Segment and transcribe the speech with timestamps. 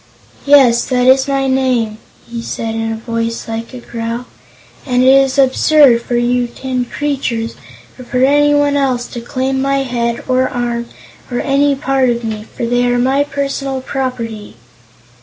[0.47, 4.25] "Yes, that is my name," he said in a voice like a growl,
[4.83, 7.53] "and it is absurd for you tin creatures,
[7.99, 10.87] or for anyone else, to claim my head, or arm,
[11.29, 14.55] or any part of me, for they are my personal property."